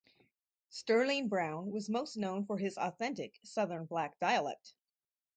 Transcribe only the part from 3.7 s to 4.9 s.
black dialect.